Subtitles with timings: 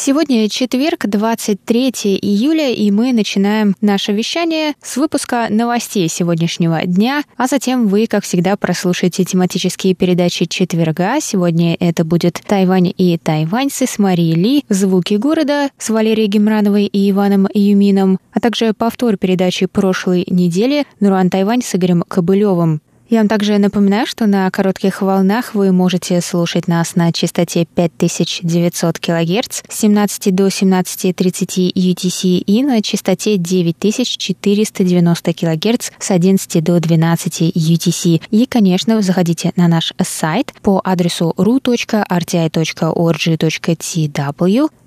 [0.00, 1.90] Сегодня четверг, 23
[2.22, 8.22] июля, и мы начинаем наше вещание с выпуска новостей сегодняшнего дня, а затем вы, как
[8.22, 11.20] всегда, прослушаете тематические передачи четверга.
[11.20, 17.10] Сегодня это будет «Тайвань и тайваньцы» с Марией Ли, «Звуки города» с Валерией Гемрановой и
[17.10, 22.82] Иваном Юмином, а также повтор передачи прошлой недели «Нуран Тайвань» с Игорем Кобылевым.
[23.10, 28.98] Я вам также напоминаю, что на коротких волнах вы можете слушать нас на частоте 5900
[28.98, 37.40] кГц с 17 до 17.30 UTC и на частоте 9490 кГц с 11 до 12
[37.56, 38.20] UTC.
[38.30, 41.98] И, конечно, заходите на наш сайт по адресу ru.rti.org.tw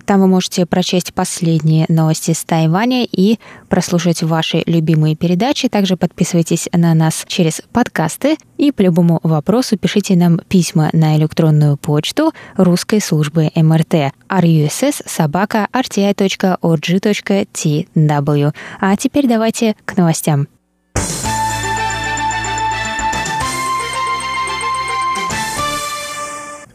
[0.05, 5.67] там вы можете прочесть последние новости с Тайваня и прослушать ваши любимые передачи.
[5.69, 11.77] Также подписывайтесь на нас через подкасты и по любому вопросу пишите нам письма на электронную
[11.77, 16.61] почту русской службы МРТ russ собака rti.org.tw.
[18.79, 20.47] А теперь давайте к новостям.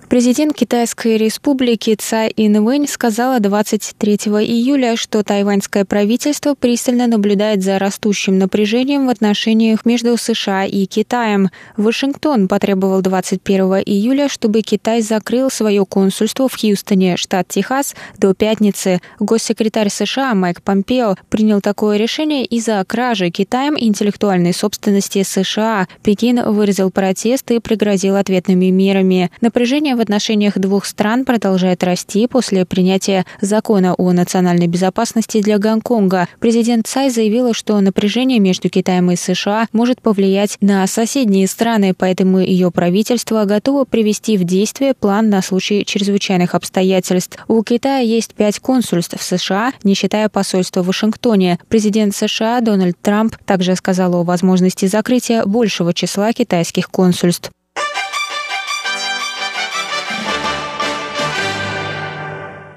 [0.08, 8.38] Президент Китайской республики Цай Инвэнь сказала 23 июля, что тайваньское правительство пристально наблюдает за растущим
[8.38, 11.50] напряжением в отношениях между США и Китаем.
[11.76, 19.00] Вашингтон потребовал 21 июля, чтобы Китай закрыл свое консульство в Хьюстоне, штат Техас, до пятницы.
[19.18, 25.88] Госсекретарь США Майк Помпео принял такое решение из-за кражи Китаем интеллектуальной собственности США.
[26.04, 29.32] Пекин выразил протест и пригрозил ответными мерами.
[29.40, 36.28] Напряжение в отношениях двух стран продолжает расти после принятия закона о национальной безопасности для Гонконга.
[36.38, 42.38] Президент Цай заявила, что напряжение между Китаем и США может повлиять на соседние страны, поэтому
[42.38, 47.38] ее правительство готово привести в действие план на случай чрезвычайных обстоятельств.
[47.48, 51.58] У Китая есть пять консульств в США, не считая посольства в Вашингтоне.
[51.68, 57.50] Президент США Дональд Трамп также сказал о возможности закрытия большего числа китайских консульств.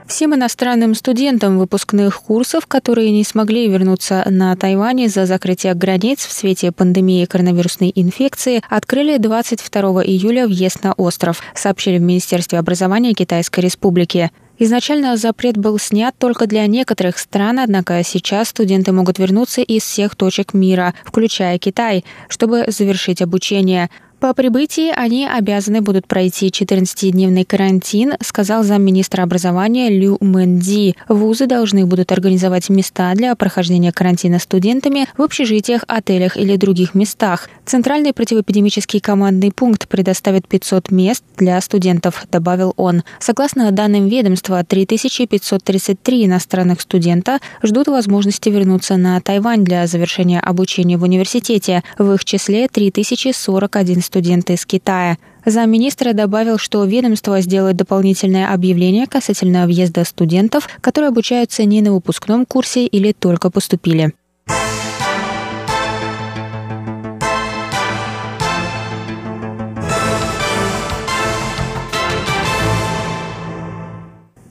[0.10, 6.32] Всем иностранным студентам выпускных курсов, которые не смогли вернуться на Тайвань из-за закрытия границ в
[6.32, 13.60] свете пандемии коронавирусной инфекции, открыли 22 июля въезд на остров, сообщили в Министерстве образования Китайской
[13.60, 14.32] Республики.
[14.58, 20.16] Изначально запрет был снят только для некоторых стран, однако сейчас студенты могут вернуться из всех
[20.16, 23.92] точек мира, включая Китай, чтобы завершить обучение.
[24.20, 30.96] По прибытии они обязаны будут пройти 14-дневный карантин, сказал замминистра образования Лю Мэнди.
[31.08, 37.48] Вузы должны будут организовать места для прохождения карантина студентами в общежитиях, отелях или других местах.
[37.66, 43.04] Центральный противоэпидемический командный пункт предоставит 500 мест для студентов, добавил он.
[43.20, 51.04] Согласно данным ведомства, 3533 иностранных студента ждут возможности вернуться на Тайвань для завершения обучения в
[51.04, 51.84] университете.
[51.98, 55.18] В их числе 3041 студента из Китая.
[55.46, 62.46] Замминистра добавил, что ведомство сделает дополнительное объявление касательно въезда студентов, которые обучаются не на выпускном
[62.46, 64.14] курсе или только поступили.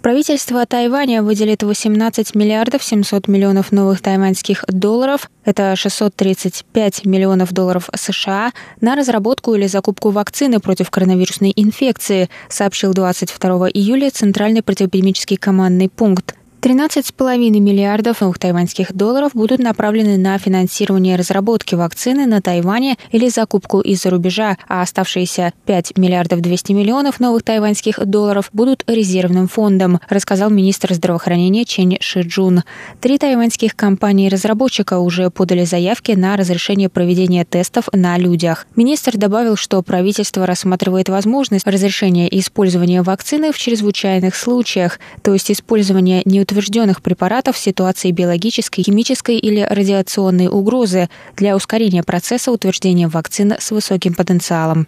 [0.09, 8.53] Правительство Тайваня выделит 18 миллиардов 700 миллионов новых тайваньских долларов, это 635 миллионов долларов США,
[8.81, 16.35] на разработку или закупку вакцины против коронавирусной инфекции, сообщил 22 июля Центральный противоэпидемический командный пункт.
[16.61, 23.81] 13,5 миллиардов новых тайваньских долларов будут направлены на финансирование разработки вакцины на Тайване или закупку
[23.81, 30.51] из-за рубежа, а оставшиеся 5 миллиардов 200 миллионов новых тайваньских долларов будут резервным фондом, рассказал
[30.51, 32.65] министр здравоохранения Чен Шиджун.
[33.01, 38.67] Три тайваньских компании-разработчика уже подали заявки на разрешение проведения тестов на людях.
[38.75, 46.23] Министр добавил, что правительство рассматривает возможность разрешения использования вакцины в чрезвычайных случаях, то есть использования
[46.25, 53.55] неутвержденных утвержденных препаратов в ситуации биологической, химической или радиационной угрозы для ускорения процесса утверждения вакцин
[53.59, 54.87] с высоким потенциалом.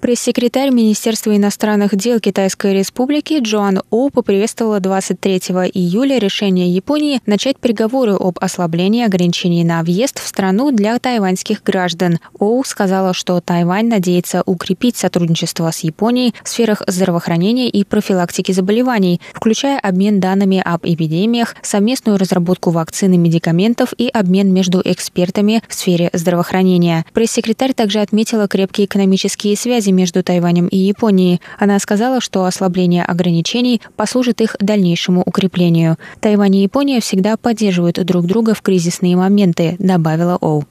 [0.00, 5.36] Пресс-секретарь Министерства иностранных дел Китайской Республики Джоан О поприветствовала 23
[5.74, 12.18] июля решение Японии начать переговоры об ослаблении ограничений на въезд в страну для тайваньских граждан.
[12.38, 19.20] Оу сказала, что Тайвань надеется укрепить сотрудничество с Японией в сферах здравоохранения и профилактики заболеваний,
[19.34, 25.74] включая обмен данными об эпидемиях, совместную разработку вакцин и медикаментов и обмен между экспертами в
[25.74, 27.04] сфере здравоохранения.
[27.12, 31.40] Пресс-секретарь также отметила крепкие экономические связи связи между Тайванем и Японией.
[31.58, 35.96] Она сказала, что ослабление ограничений послужит их дальнейшему укреплению.
[36.20, 40.64] Тайвань и Япония всегда поддерживают друг друга в кризисные моменты, добавила Оу.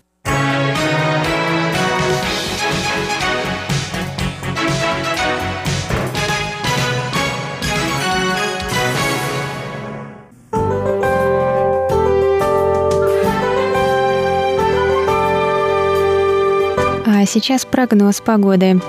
[17.06, 18.80] А сейчас прогноз погоды.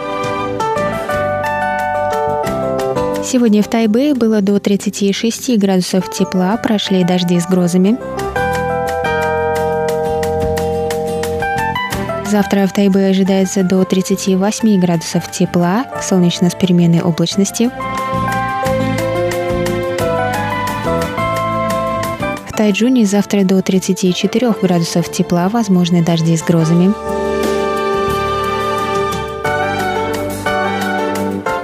[3.32, 7.96] Сегодня в Тайбе было до 36 градусов тепла, прошли дожди с грозами.
[12.28, 17.70] Завтра в Тайбе ожидается до 38 градусов тепла, солнечно с переменной облачностью.
[22.48, 26.92] В Тайджуне завтра до 34 градусов тепла, возможны дожди с грозами.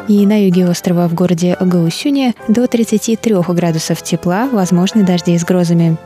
[0.09, 5.97] И на юге острова в городе Гаусюне до 33 градусов тепла, возможны дожди с грозами.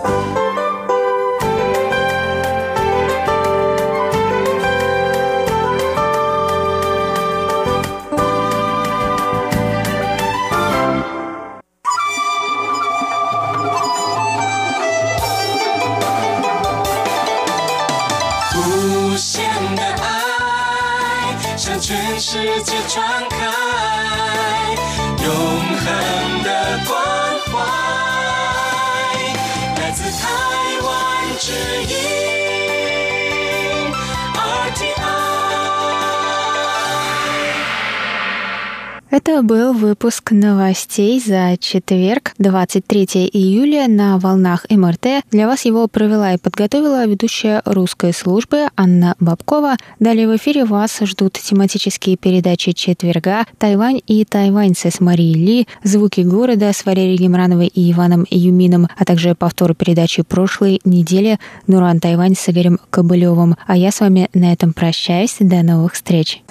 [40.00, 45.24] Выпуск новостей за четверг, 23 июля на волнах МРТ.
[45.30, 49.76] Для вас его провела и подготовила ведущая русской службы Анна Бабкова.
[49.98, 56.22] Далее в эфире вас ждут тематические передачи четверга «Тайвань и тайваньцы» с Марией Ли, «Звуки
[56.22, 62.36] города» с Валерией Гемрановой и Иваном Юмином, а также повтор передачи прошлой недели «Нуран Тайвань»
[62.36, 63.56] с Игорем Кобылевым.
[63.66, 65.36] А я с вами на этом прощаюсь.
[65.40, 66.42] До новых встреч.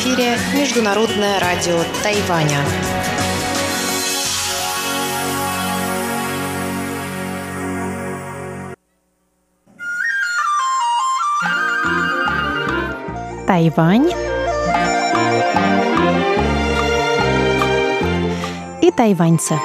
[0.00, 2.56] Эфире Международное радио Тайваня.
[13.46, 14.10] Тайвань
[18.80, 19.58] и тайваньцы.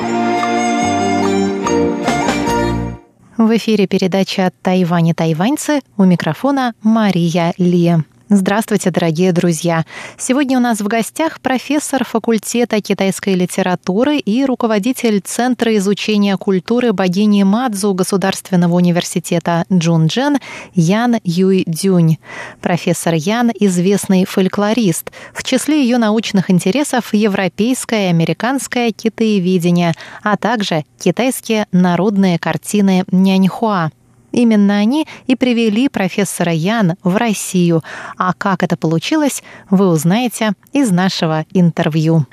[3.37, 7.95] В эфире передача «Тайвань и тайваньцы» у микрофона Мария Ли.
[8.30, 9.86] Здравствуйте, дорогие друзья!
[10.18, 17.44] Сегодня у нас в гостях профессор факультета китайской литературы и руководитель Центра изучения культуры богини
[17.44, 20.39] Мадзу Государственного университета Джунджен
[20.74, 22.18] Ян Юй Дюнь.
[22.62, 25.11] Профессор Ян– известный фольклорист.
[25.31, 33.92] В числе ее научных интересов– европейское и американское китаеведение, а также китайские народные картины Няньхуа.
[34.35, 37.83] Именно они и привели профессора Ян в Россию.
[38.18, 42.25] А как это получилось, вы узнаете из нашего интервью.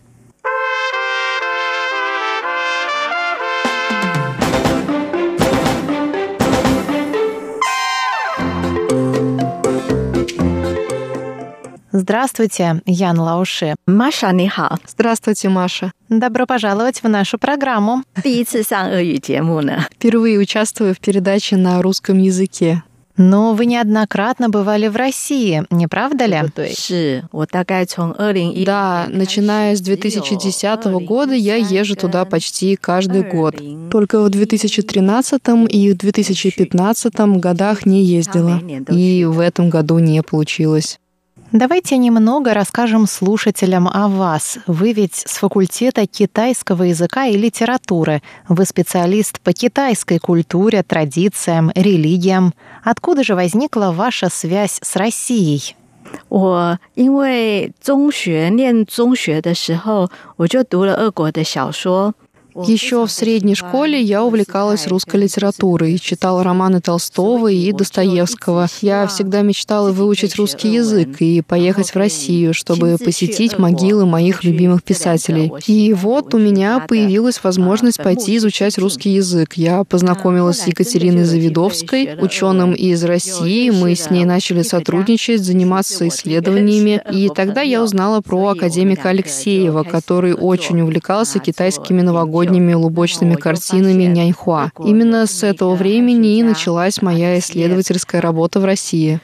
[11.93, 13.75] Здравствуйте, Ян Лауши.
[13.87, 14.79] Маша, не.
[14.87, 15.93] Здравствуйте, Маша.
[16.09, 18.03] Добро пожаловать в нашу программу.
[19.93, 22.83] Впервые участвую в передаче на русском языке.
[23.19, 26.41] Но вы неоднократно бывали в России, не правда ли?
[28.65, 33.61] Да, начиная с 2010 года я езжу туда почти каждый год.
[33.91, 38.63] Только в 2013 и в 2015 годах не ездила.
[38.89, 40.99] И в этом году не получилось.
[41.52, 44.58] Давайте немного расскажем слушателям о вас.
[44.68, 48.22] Вы ведь с факультета китайского языка и литературы.
[48.50, 52.54] Вы специалист по китайской культуре, традициям, религиям.
[52.84, 55.76] Откуда же возникла ваша связь с Россией?
[56.30, 62.14] 我因为中学念中学的时候，我就读了俄国的小说，
[62.55, 68.69] Еще в средней школе я увлекалась русской литературой, читала романы Толстого и Достоевского.
[68.83, 74.83] Я всегда мечтала выучить русский язык и поехать в Россию, чтобы посетить могилы моих любимых
[74.83, 75.51] писателей.
[75.67, 79.55] И вот у меня появилась возможность пойти изучать русский язык.
[79.55, 83.71] Я познакомилась с Екатериной Завидовской, ученым из России.
[83.71, 87.03] Мы с ней начали сотрудничать, заниматься исследованиями.
[87.11, 94.05] И тогда я узнала про академика Алексеева, который очень увлекался китайскими новогодними новогодними лубочными картинами
[94.05, 94.71] Няньхуа.
[94.85, 99.21] Именно с этого времени и началась моя исследовательская работа в России.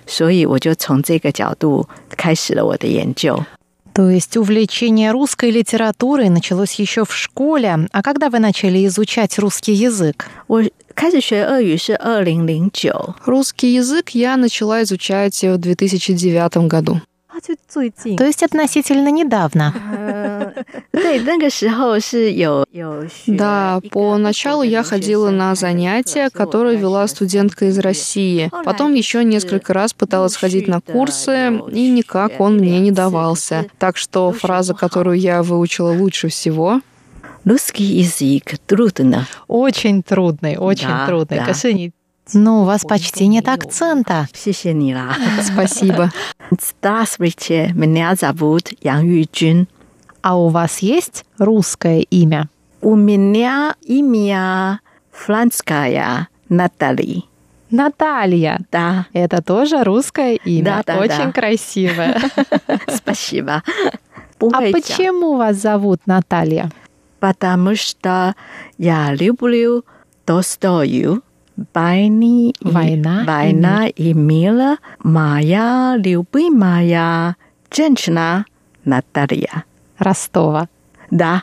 [3.93, 7.89] То есть увлечение русской литературой началось еще в школе.
[7.91, 10.29] А когда вы начали изучать русский язык?
[13.25, 17.01] Русский язык я начала изучать в 2009 году.
[18.17, 19.75] То есть относительно недавно.
[23.27, 28.51] Да, поначалу я ходила на занятия, которые вела студентка из России.
[28.65, 33.67] Потом еще несколько раз пыталась ходить на курсы, и никак он мне не давался.
[33.79, 36.81] Так что фраза, которую я выучила лучше всего,
[37.45, 39.27] Русский язык трудно.
[39.47, 41.39] Очень трудный, очень да, трудный.
[41.39, 41.47] Да.
[42.35, 44.29] Но у вас почти нет акцента.
[45.43, 46.11] Спасибо.
[46.51, 49.69] Здравствуйте, меня зовут Ян Юджин.
[50.23, 52.49] А у вас есть русское имя?
[52.81, 54.81] У меня имя
[55.11, 57.25] французское Натали.
[57.71, 58.61] Наталья.
[58.73, 59.07] Да.
[59.13, 60.83] Это тоже русское имя.
[60.87, 61.33] Да, да, Очень да.
[61.33, 62.21] красивое.
[62.89, 63.63] Спасибо.
[64.41, 66.71] А почему вас зовут Наталья?
[67.21, 68.35] Потому что
[68.79, 69.85] я люблю
[70.25, 71.23] Толстую.
[71.75, 74.79] Войны, война, война и мир.
[75.03, 77.37] Моя любимая
[77.71, 78.45] женщина
[78.85, 79.65] Наталья.
[79.99, 80.69] Ростова.
[81.11, 81.43] Да.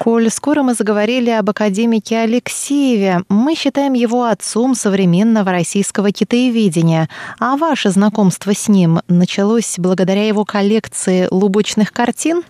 [0.00, 7.10] Коль скоро мы заговорили об академике Алексееве, мы считаем его отцом современного российского китаеведения.
[7.38, 12.42] А ваше знакомство с ним началось благодаря его коллекции лубочных картин?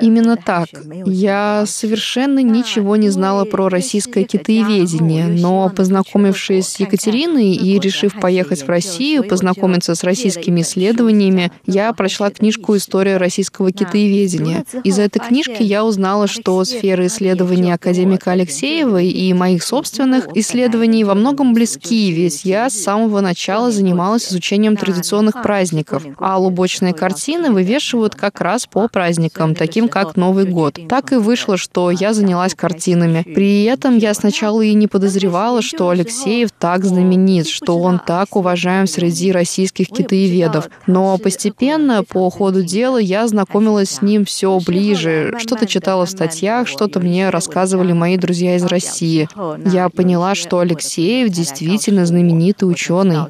[0.00, 0.68] Именно так.
[1.04, 8.62] Я совершенно ничего не знала про российское китаеведение, но познакомившись с Екатериной и решив поехать
[8.62, 14.64] в Россию, познакомиться с российскими исследованиями, я прочла книжку «История российского китаеведения».
[14.84, 21.02] И из этой книжки я узнала, что сферы исследований академика Алексеева и моих собственных исследований
[21.02, 27.50] во многом близки, ведь я с самого начала занималась изучением традиционных праздников, а лубочные картины
[27.50, 30.78] вывешивают как раз по праздникам, таким как Новый год.
[30.90, 33.22] Так и вышло, что я занялась картинами.
[33.22, 38.86] При этом я сначала и не подозревала, что Алексеев так знаменит, что он так уважаем
[38.86, 40.68] среди российских китаеведов.
[40.86, 45.33] Но постепенно, по ходу дела, я знакомилась с ним все ближе ближе.
[45.37, 49.27] Что-то читала в статьях, что-то мне рассказывали мои друзья из России.
[49.65, 53.27] Я поняла, что Алексеев действительно знаменитый ученый.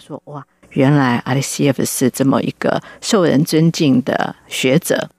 [0.78, 5.10] 原来 Алексеев 是这么一个受人尊敬的学者。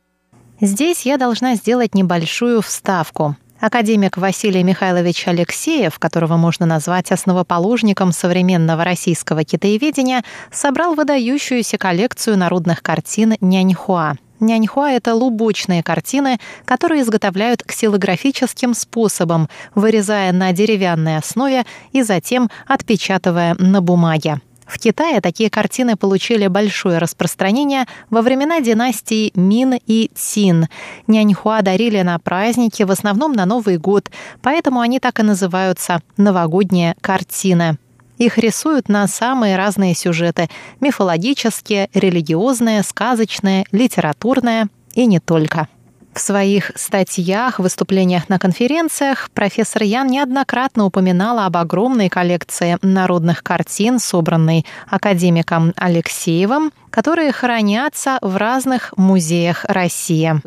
[0.60, 3.36] Здесь я должна сделать небольшую вставку.
[3.60, 12.82] Академик Василий Михайлович Алексеев, которого можно назвать основоположником современного российского китаеведения, собрал выдающуюся коллекцию народных
[12.82, 14.14] картин Няньхуа.
[14.43, 23.55] Няньхуа— это лубочные картины, которые изготовляют ксилографическим способом, вырезая на деревянной основе и затем отпечатывая
[23.57, 24.41] на бумаге.
[24.65, 30.67] В Китае такие картины получили большое распространение во времена династий Мин и Цин.
[31.07, 34.09] Няньхуа дарили на праздники, в основном на Новый год,
[34.41, 37.77] поэтому они так и называются «новогодние картины».
[38.17, 45.67] Их рисуют на самые разные сюжеты– мифологические, религиозные, сказочные, литературные и не только.
[46.13, 53.97] В своих статьях, выступлениях на конференциях профессор Ян неоднократно упоминала об огромной коллекции народных картин,
[53.97, 60.39] собранной академиком Алексеевым, которые хранятся в разных музеях России.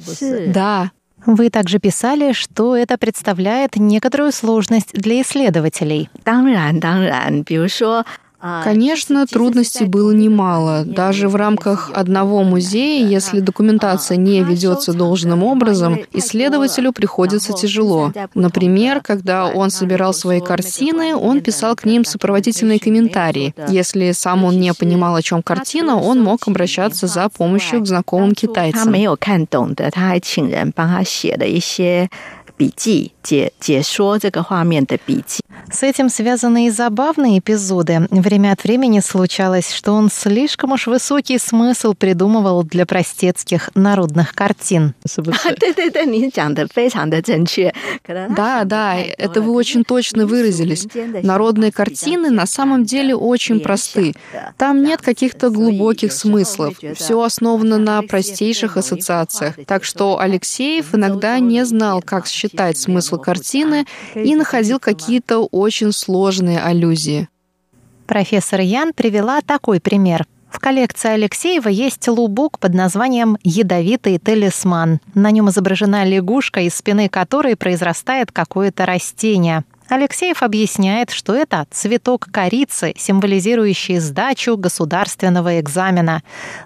[0.52, 0.92] Да,
[1.25, 6.09] вы также писали, что это представляет некоторую сложность для исследователей.
[6.23, 8.05] 当然，当然，比如说
[8.64, 10.84] Конечно, трудностей было немало.
[10.84, 18.12] Даже в рамках одного музея, если документация не ведется должным образом, исследователю приходится тяжело.
[18.34, 23.54] Например, когда он собирал свои картины, он писал к ним сопроводительные комментарии.
[23.68, 28.34] Если сам он не понимал, о чем картина, он мог обращаться за помощью к знакомым
[28.34, 28.92] китайцам.
[32.56, 35.41] 笔记解解说这个画面的笔记。
[35.71, 38.07] С этим связаны и забавные эпизоды.
[38.09, 44.93] Время от времени случалось, что он слишком уж высокий смысл придумывал для простецких народных картин.
[48.07, 50.87] Да, да, это вы очень точно выразились.
[51.23, 54.13] Народные картины на самом деле очень просты.
[54.57, 56.75] Там нет каких-то глубоких смыслов.
[56.95, 59.55] Все основано на простейших ассоциациях.
[59.65, 66.60] Так что Алексеев иногда не знал, как считать смысл картины и находил какие-то очень сложные
[66.60, 67.28] аллюзии.
[68.06, 70.26] Профессор Ян привела такой пример.
[70.50, 75.00] В коллекции Алексеева есть лубок под названием «Ядовитый талисман».
[75.12, 79.64] На нем изображена лягушка, из спины которой произрастает какое-то растение.
[79.88, 86.22] Алексеев объясняет, что это цветок корицы, символизирующий сдачу государственного экзамена.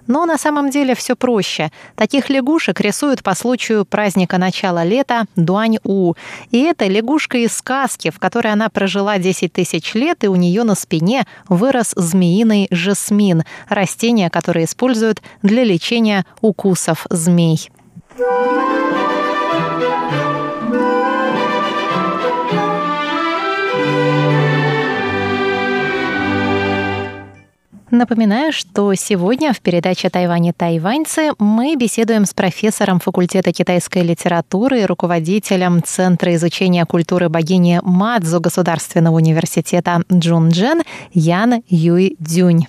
[0.07, 1.71] Но на самом деле все проще.
[1.97, 6.15] Таких лягушек рисуют по случаю праздника начала лета Дуань-У.
[6.51, 10.65] И это лягушка из сказки, в которой она прожила 10 тысяч лет, и у нее
[10.65, 17.71] на спине вырос змеиный жасмин, растение, которое используют для лечения укусов змей.
[27.91, 34.87] Напоминаю, что сегодня в передаче «Тайване тайваньцы» мы беседуем с профессором факультета китайской литературы и
[34.87, 40.83] руководителем Центра изучения культуры богини Мадзу Государственного университета Джунджен
[41.13, 42.69] Ян Юй Дюнь.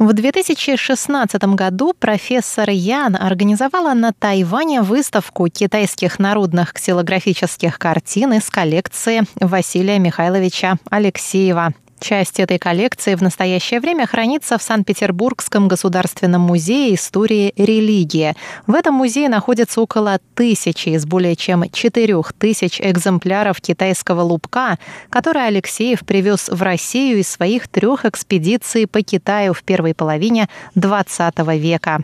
[0.00, 9.22] В 2016 году профессор Ян организовала на Тайване выставку китайских народных ксилографических картин из коллекции
[9.40, 11.72] Василия Михайловича Алексеева.
[11.98, 18.34] Часть этой коллекции в настоящее время хранится в Санкт-Петербургском государственном музее истории религии.
[18.66, 25.46] В этом музее находится около тысячи из более чем четырех тысяч экземпляров китайского лубка, который
[25.46, 32.02] Алексеев привез в Россию из своих трех экспедиций по Китаю в первой половине XX века.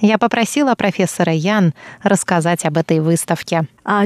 [0.00, 1.72] Я попросила профессора Ян
[2.02, 3.66] рассказать об этой выставке.
[3.84, 4.04] А,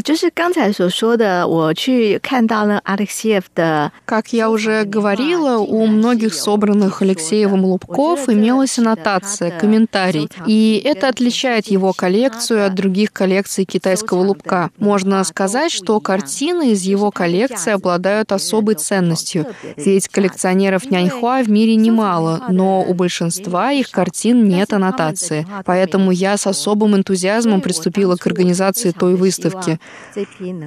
[4.05, 11.67] как я уже говорила, у многих собранных Алексеевым лубков имелась аннотация, комментарий, и это отличает
[11.67, 14.71] его коллекцию от других коллекций китайского лубка.
[14.79, 21.77] Можно сказать, что картины из его коллекции обладают особой ценностью, ведь коллекционеров няньхуа в мире
[21.77, 25.47] немало, но у большинства их картин нет аннотации.
[25.65, 29.66] Поэтому я с особым энтузиазмом приступила к организации той выставки.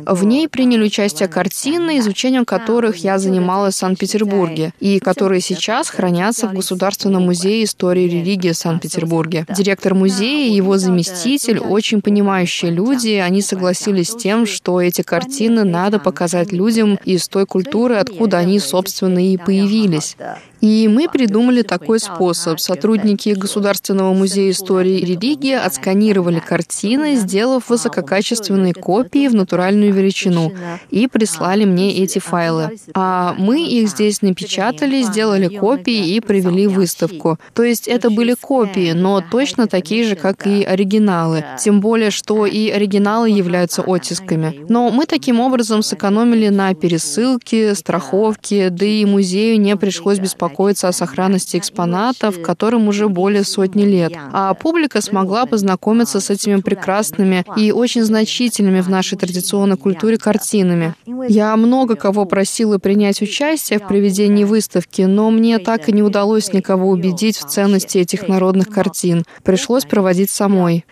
[0.06, 6.48] В ней приняли участие картины, изучением которых я занималась в Санкт-Петербурге, и которые сейчас хранятся
[6.48, 9.46] в Государственном музее истории и религии в Санкт-Петербурге.
[9.50, 15.64] Директор музея и его заместитель очень понимающие люди, они согласились с тем, что эти картины
[15.64, 20.18] надо показать людям из той культуры, откуда они, собственно, и появились.
[20.62, 22.60] И мы придумали такой способ.
[22.60, 30.52] Сотрудники Государственного музея истории и религии отсканировали картины, сделав высококачественные копии в натуральную величину,
[30.90, 32.78] и прислали мне эти файлы.
[32.94, 37.38] А мы их здесь напечатали, сделали копии и провели выставку.
[37.54, 41.46] То есть это были копии, но точно такие же, как и оригиналы.
[41.60, 44.66] Тем более, что и оригиналы являются оттисками.
[44.68, 50.88] Но мы таким образом сэкономили на пересылке, страховке, да и музею не пришлось беспокоиться беспокоиться
[50.88, 54.14] о сохранности экспонатов, которым уже более сотни лет.
[54.34, 60.96] А публика смогла познакомиться с этими прекрасными и очень значительными в нашей традиционной культуре картинами.
[61.28, 66.54] Я много кого просила принять участие в проведении выставки, но мне так и не удалось
[66.54, 69.24] никого убедить в ценности этих народных картин.
[69.44, 70.86] Пришлось проводить самой.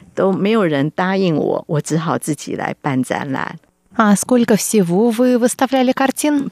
[3.95, 6.51] А сколько всего вы выставляли картин?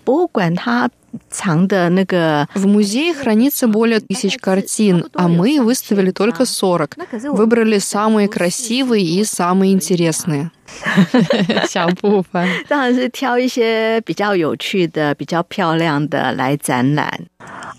[1.32, 6.96] В музее хранится более тысяч картин, а мы выставили только 40.
[7.32, 10.50] Выбрали самые красивые и самые интересные.
[11.68, 17.26] 小部分当然是挑一些比较有趣的、比较漂亮的来展览。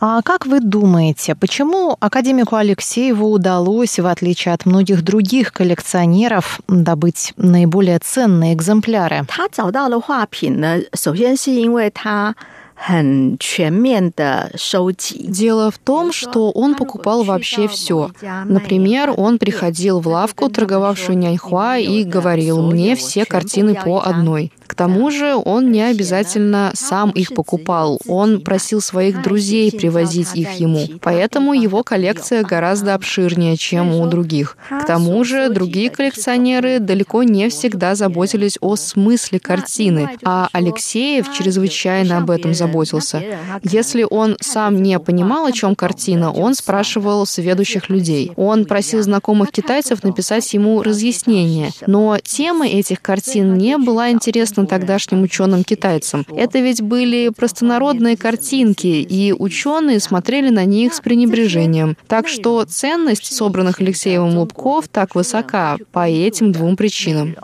[0.01, 7.33] А как вы думаете, почему академику Алексееву удалось, в отличие от многих других коллекционеров, добыть
[7.37, 9.23] наиболее ценные экземпляры?
[9.25, 12.35] 他找到的画品呢，首先是因为他。
[12.83, 15.27] 很全面的收集。
[15.27, 18.11] Дело в том, что он покупал вообще все.
[18.45, 24.51] Например, он приходил в лавку, торговавшую няньхуа, и говорил, мне все картины по одной.
[24.66, 30.52] К тому же он не обязательно сам их покупал, он просил своих друзей привозить их
[30.52, 30.86] ему.
[31.00, 34.56] Поэтому его коллекция гораздо обширнее, чем у других.
[34.68, 42.18] К тому же другие коллекционеры далеко не всегда заботились о смысле картины, а Алексеев чрезвычайно
[42.18, 43.22] об этом заботился.
[43.62, 48.32] Если он сам не понимал, о чем картина, он спрашивал сведущих людей.
[48.36, 51.70] Он просил знакомых китайцев написать ему разъяснение.
[51.86, 56.25] Но тема этих картин не была интересна тогдашним ученым-китайцам.
[56.35, 61.97] Это ведь были простонародные картинки, и ученые смотрели на них с пренебрежением.
[62.07, 67.35] Так что ценность собранных Алексеевым лубков так высока по этим двум причинам.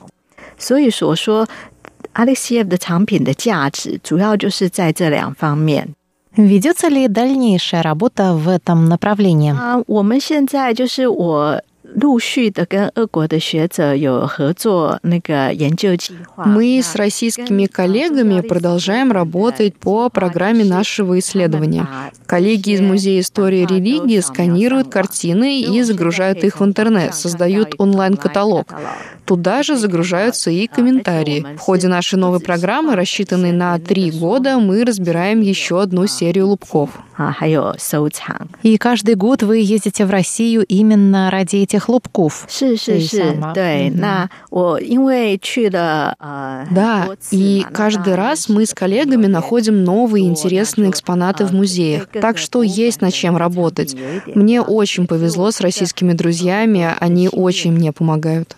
[0.57, 1.47] 所以说说
[2.13, 5.93] Alexiev 的藏品的价值，主要就是在这两方面。
[6.35, 9.53] Ведется ли дальнейшая работа в этом направлении?
[11.91, 16.45] 啊，我们现在就是我陆续的跟俄国的学者有合作那个研究计划。
[16.45, 21.87] Мы с российскими коллегами продолжаем работать по программе нашего исследования.
[22.25, 28.67] Коллеги из Музея истории религии сканируют картины и загружают их в интернет, создают онлайн-каталог.
[29.24, 31.46] Туда же загружаются и комментарии.
[31.56, 36.90] В ходе нашей новой программы, рассчитанной на три года, мы разбираем еще одну серию лубков.
[38.62, 42.46] И каждый год вы ездите в Россию именно ради этих лубков.
[46.70, 52.62] Да, и каждый раз мы с коллегами находим новые интересные экспонаты в музеях, так что
[52.62, 53.94] есть над чем работать.
[54.34, 58.52] Мне очень повезло с российскими друзьями, они очень мне помогают.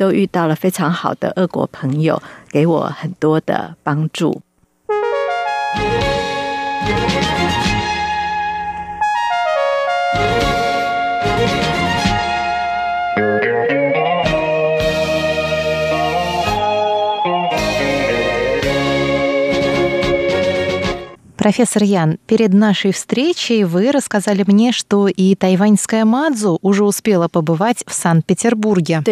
[0.65, 4.41] 非常好的俄国朋友，给我很多的帮助。
[21.45, 27.93] Профессор Ян, перед нашей встречей вы рассказали мне, что и тайваньская Мадзу уже успела побывать в
[27.93, 29.03] Санкт-Петербурге.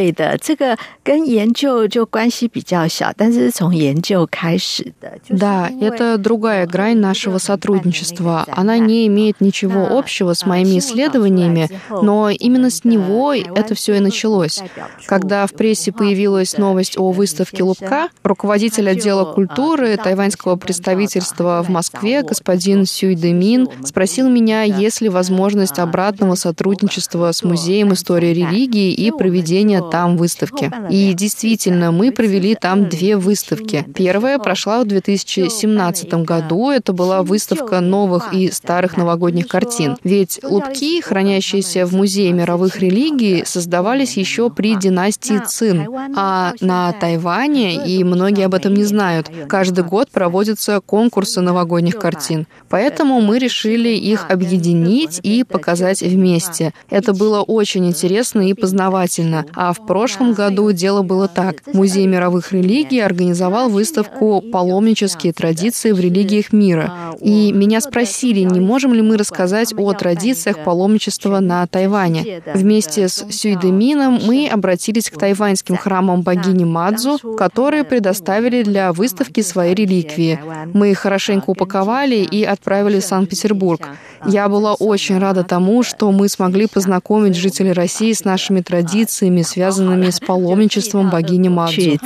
[5.29, 8.47] Да, это другая грань нашего сотрудничества.
[8.49, 14.01] Она не имеет ничего общего с моими исследованиями, но именно с него это все и
[14.01, 14.63] началось.
[15.05, 22.22] Когда в прессе появилась новость о выставке Лубка, руководитель отдела культуры тайваньского представительства в Москве
[22.23, 29.11] господин Сюй Демин спросил меня, есть ли возможность обратного сотрудничества с Музеем истории религии и
[29.11, 30.71] проведения там выставки.
[30.91, 33.85] И действительно, мы провели там две выставки.
[33.95, 36.71] Первая прошла в 2017 году.
[36.71, 39.97] Это была выставка новых и старых новогодних картин.
[40.05, 45.87] Ведь лупки, хранящиеся в Музее мировых религий, создавались еще при династии Цин.
[46.17, 52.12] А на Тайване, и многие об этом не знают, каждый год проводятся конкурсы новогодних картин
[52.13, 52.47] картин.
[52.69, 56.73] Поэтому мы решили их объединить и показать вместе.
[56.91, 59.45] Это было очень интересно и познавательно.
[59.55, 61.57] А в прошлом году дело было так.
[61.73, 66.93] Музей мировых религий организовал выставку «Паломнические традиции в религиях мира».
[67.21, 72.43] И меня спросили, не можем ли мы рассказать о традициях паломничества на Тайване.
[72.55, 79.75] Вместе с Сюйдемином мы обратились к тайваньским храмам богини Мадзу, которые предоставили для выставки свои
[79.75, 80.39] реликвии.
[80.73, 83.82] Мы их хорошенько упаковали собрали и отправили в Санкт-Петербург.
[84.26, 90.10] Я была очень рада тому, что мы смогли познакомить жителей России с нашими традициями, связанными
[90.10, 91.98] с паломничеством богини Мадзу.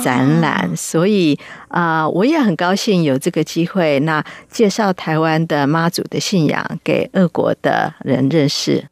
[1.74, 8.88] 啊，我也很高兴有这个机会，那介绍台湾的妈祖的信仰给俄国的人认识。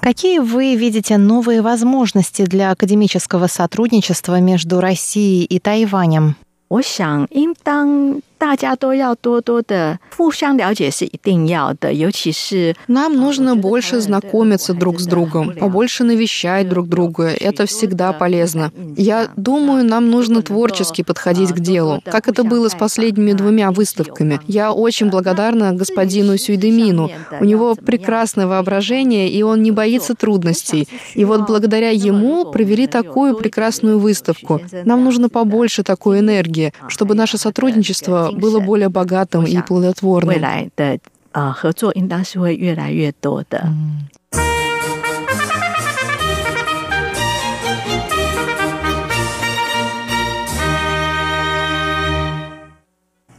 [0.00, 6.36] Какие вы видите новые возможности для академического сотрудничества между Россией и Тайванем?
[6.68, 17.34] 我想，应当 大家都要多多的互相了解是一定要的，尤其是 нам нужно больше знакомиться друг с другом, побольше навещать друг друга.
[17.38, 18.72] Это всегда полезно.
[18.96, 24.40] Я думаю, нам нужно творчески подходить к делу, как это было с последними двумя выставками.
[24.46, 27.10] Я очень благодарна господину Сюйдемину.
[27.40, 30.88] У него прекрасное воображение, и он не боится трудностей.
[31.14, 34.62] И вот благодаря ему провели такую прекрасную выставку.
[34.84, 40.29] Нам нужно побольше такой энергии, чтобы наше сотрудничество было более богатым и плодотворным.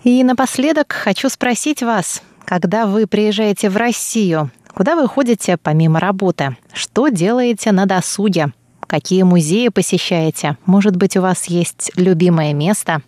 [0.05, 6.57] И напоследок хочу спросить вас, когда вы приезжаете в Россию, куда вы ходите помимо работы?
[6.73, 8.53] Что делаете на досуге?
[8.87, 10.57] Какие музеи посещаете?
[10.65, 13.03] Может быть, у вас есть любимое место?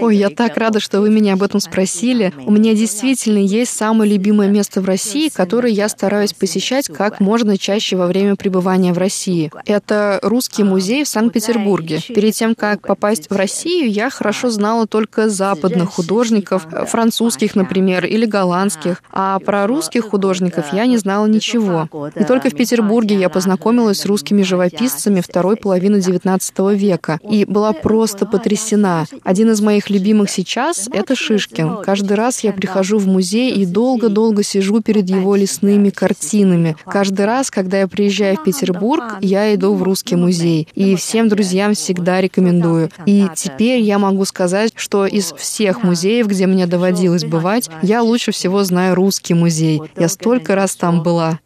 [0.00, 2.32] Ой, я так рада, что вы меня об этом спросили.
[2.46, 7.58] У меня действительно есть самое любимое место в России, которое я стараюсь посещать как можно
[7.58, 9.50] чаще во время пребывания в России.
[9.66, 12.00] Это Русский музей в Санкт-Петербурге.
[12.08, 18.24] Перед тем, как попасть в Россию, я хорошо знала только западных художников, французских, например, или
[18.24, 19.02] голландских.
[19.12, 21.88] А про русских художников я не знала ничего.
[22.14, 27.72] И только в Петербурге я познакомилась с русскими живописцами второй половины XIX века и была
[27.72, 29.06] просто потрясена.
[29.22, 31.78] Один из моих любимых сейчас— это Шишкин.
[31.82, 36.76] Каждый раз я прихожу в музей и долго-долго сижу перед его лесными картинами.
[36.84, 40.68] Каждый раз, когда я приезжаю в Петербург, я иду в Русский музей.
[40.74, 42.90] И всем друзьям всегда рекомендую.
[43.06, 48.32] И теперь я могу сказать, что из всех музеев, где мне доводилось бывать, я лучше
[48.32, 49.82] всего знаю Русский музей.
[49.96, 51.38] Я столько раз там была.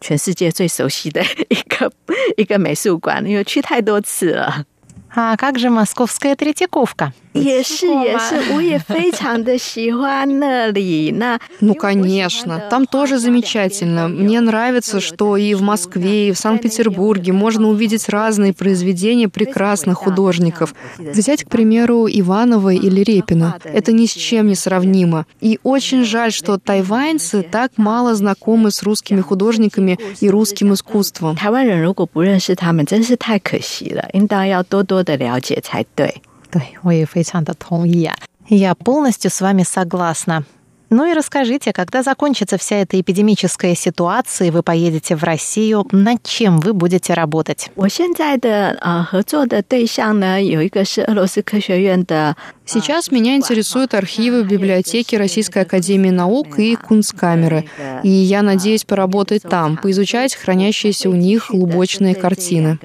[0.00, 1.92] 全世界最熟悉的一个
[2.36, 4.64] 一个美术馆，因为去太多次了。
[5.16, 7.12] А как же московская Третьяковка?
[7.32, 11.10] 也是也是，我也非常的喜欢那里。
[11.16, 14.06] 那 Ну, конечно, там тоже замечательно.
[14.08, 20.74] Мне нравится, что и в Москве, и в Санкт-Петербурге можно увидеть разные произведения прекрасных художников.
[20.98, 23.58] Взять, к примеру, Иванова или Репина.
[23.64, 25.26] Это ни с чем не сравнимо.
[25.40, 31.34] И очень жаль, что тайваньцы так мало знакомы с русскими художниками и русским искусством.
[31.34, 36.22] 台湾人如果不认识他们，真是太可惜了，应当要多多的了解才对。
[36.50, 38.14] 对，我也非常的同意啊。
[38.48, 40.44] Я полностью с вами согласна.
[40.89, 46.23] Ну и расскажите, когда закончится вся эта эпидемическая ситуация, и вы поедете в Россию, над
[46.23, 47.69] чем вы будете работать?
[52.65, 57.65] Сейчас меня интересуют архивы библиотеки Российской Академии Наук и Кунсткамеры,
[58.03, 62.79] и я надеюсь поработать там, поизучать хранящиеся у них лубочные картины.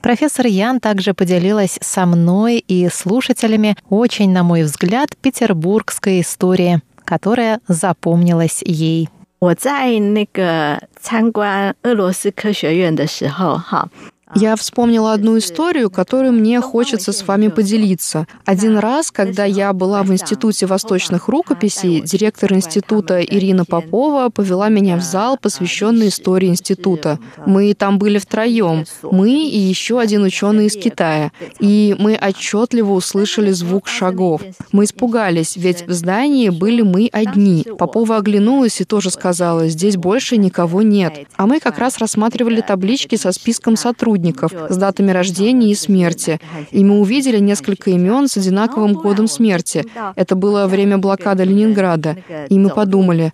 [0.00, 7.60] Профессор Ян также поделилась со мной и слушателями очень, на мой взгляд, петербургской историей, которая
[7.66, 9.08] запомнилась ей.
[9.38, 13.88] 我在那个参观俄罗斯科学院的时候，哈
[14.35, 18.27] ，я вспомнила одну историю, которую мне хочется с вами поделиться.
[18.45, 24.97] Один раз, когда я была в Институте восточных рукописей, директор института Ирина Попова повела меня
[24.97, 27.19] в зал, посвященный истории института.
[27.45, 31.31] Мы там были втроем, мы и еще один ученый из Китая.
[31.59, 34.41] И мы отчетливо услышали звук шагов.
[34.71, 37.65] Мы испугались, ведь в здании были мы одни.
[37.77, 41.27] Попова оглянулась и тоже сказала, здесь больше никого нет.
[41.35, 46.38] А мы как раз рассматривали таблички со списком сотрудников сотрудников с датами рождения и смерти.
[46.70, 49.84] И мы увидели несколько имен с одинаковым годом смерти.
[50.14, 52.16] Это было время блокады Ленинграда.
[52.50, 53.32] И мы подумали,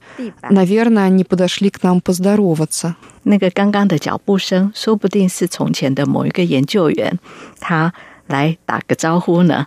[0.48, 2.94] наверное, они подошли к нам поздороваться.
[3.24, 7.20] 那个刚刚的脚步声，说不定是从前的某一个研究员，
[7.60, 7.92] 他
[8.26, 9.66] 来打个招呼呢。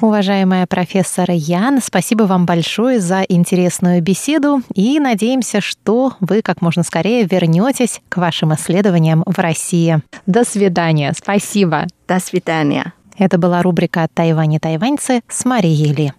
[0.00, 6.82] Уважаемая профессор Ян, спасибо вам большое за интересную беседу и надеемся, что вы как можно
[6.82, 10.00] скорее вернетесь к вашим исследованиям в России.
[10.26, 11.12] До свидания.
[11.16, 11.86] Спасибо.
[12.08, 12.92] До свидания.
[13.16, 16.12] Это была рубрика «Тайвань и тайваньцы» с Марией Ли.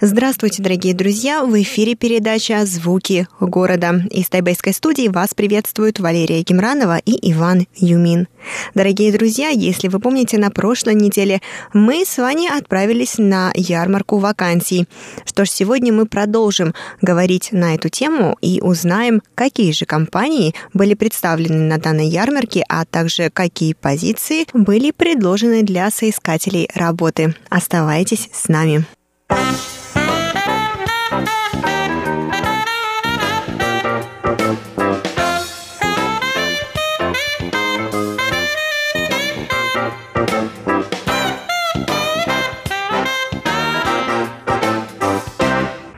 [0.00, 1.44] Здравствуйте, дорогие друзья!
[1.44, 4.00] В эфире передача «Звуки города».
[4.12, 8.28] Из тайбэйской студии вас приветствуют Валерия Гемранова и Иван Юмин.
[8.76, 11.40] Дорогие друзья, если вы помните, на прошлой неделе
[11.72, 14.86] мы с вами отправились на ярмарку вакансий.
[15.24, 20.94] Что ж, сегодня мы продолжим говорить на эту тему и узнаем, какие же компании были
[20.94, 27.34] представлены на данной ярмарке, а также какие позиции были предложены для соискателей работы.
[27.50, 28.86] Оставайтесь с нами.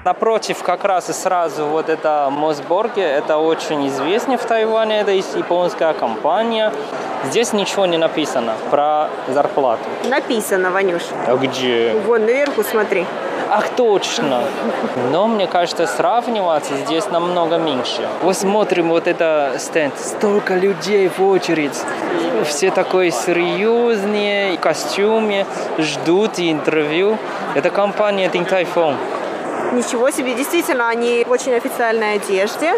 [0.04, 5.92] Напротив как раз и сразу вот это Мосборге, это очень известно в Тайване, это японская
[5.92, 6.72] компания.
[7.26, 9.84] Здесь ничего не написано про зарплату.
[10.08, 11.02] Написано, Ванюш.
[11.26, 11.94] А где?
[12.06, 13.06] Вон наверху смотри.
[13.52, 14.42] Ах, точно.
[15.10, 18.08] Но мне кажется, сравниваться здесь намного меньше.
[18.22, 19.98] Вот смотрим вот это стенд.
[19.98, 21.76] Столько людей в очередь.
[22.46, 25.46] Все такой серьезные, в костюме,
[25.78, 27.18] ждут интервью.
[27.54, 28.96] Это компания Think Typhoon.
[29.72, 32.74] Ничего себе, действительно, они в очень официальной одежде.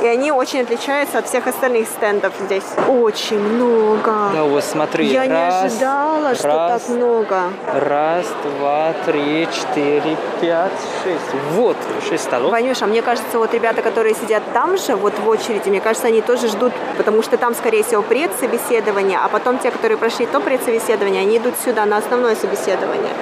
[0.00, 2.64] И они очень отличаются от всех остальных стендов здесь.
[2.88, 4.30] Очень много.
[4.34, 5.06] Да, вот смотри.
[5.06, 7.42] Я раз, не ожидала, раз, что так много.
[7.72, 10.72] Раз, два, три, четыре, пять,
[11.04, 11.42] шесть.
[11.52, 11.76] Вот,
[12.08, 12.50] шесть столов.
[12.50, 16.20] Ванюша, мне кажется, вот ребята, которые сидят там же, вот в очереди, мне кажется, они
[16.20, 21.22] тоже ждут, потому что там, скорее всего, предсобеседование, а потом те, которые прошли то предсобеседование,
[21.22, 23.12] они идут сюда на основное собеседование.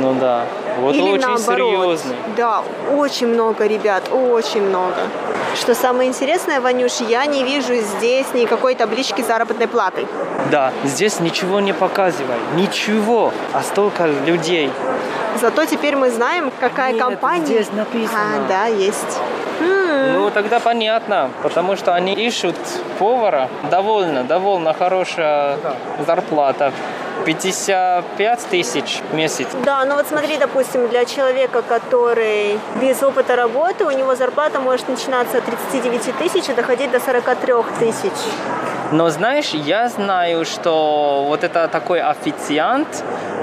[0.00, 0.44] Ну да.
[0.80, 1.46] Вот Или очень наоборот.
[1.46, 2.16] серьезный.
[2.36, 2.62] Да,
[2.96, 4.96] очень много ребят, очень много.
[5.54, 10.06] Что самое интересное, Ванюш, я не вижу здесь никакой таблички заработной платой.
[10.50, 12.36] Да, здесь ничего не показывай.
[12.56, 13.32] Ничего.
[13.52, 14.70] А столько людей.
[15.40, 17.44] Зато теперь мы знаем, какая Нет, компания.
[17.46, 18.18] здесь написано.
[18.46, 19.20] А, да, есть.
[19.60, 22.56] Ну, тогда понятно, потому что они ищут
[22.98, 23.48] повара.
[23.70, 25.56] Довольно, довольно хорошая
[26.06, 26.72] зарплата.
[27.24, 29.46] 55 тысяч в месяц.
[29.64, 34.88] Да, ну вот смотри, допустим, для человека, который без опыта работы, у него зарплата может
[34.88, 38.12] начинаться от 39 тысяч и доходить до 43 тысяч.
[38.92, 42.88] Но знаешь, я знаю, что вот это такой официант